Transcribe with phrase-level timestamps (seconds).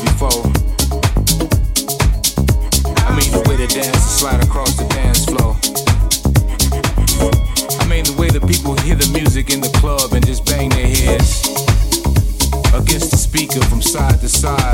[0.00, 0.42] before.
[3.06, 5.56] I mean the way the dance slide across the dance floor.
[7.80, 10.68] I mean the way the people hear the music in the club and just bang
[10.70, 11.46] their heads
[12.72, 14.69] against the speaker from side to side.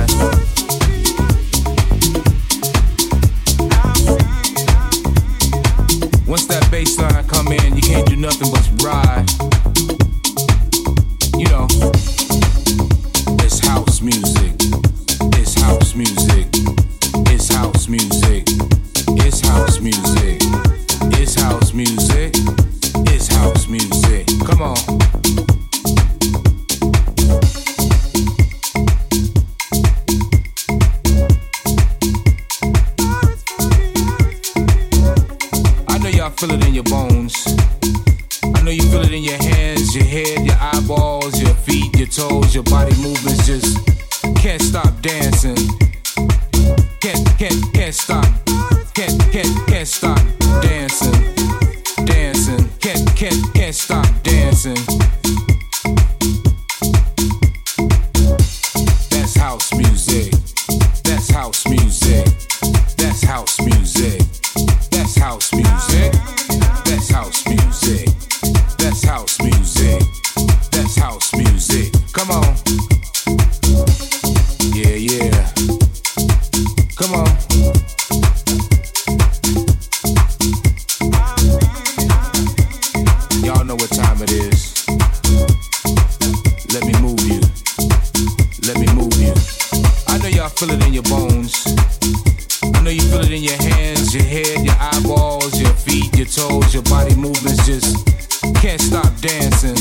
[98.76, 99.76] can't stop dancing.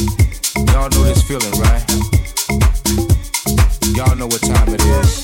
[0.67, 1.83] Y'all know this feeling, right?
[3.95, 5.14] Y'all know what time it is.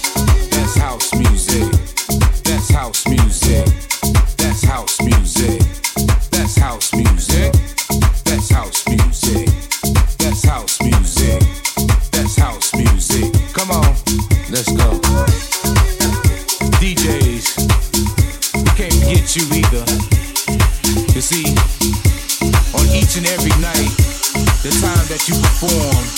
[25.27, 26.11] you perform.